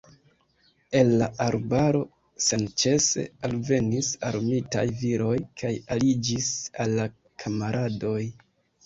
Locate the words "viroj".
5.03-5.35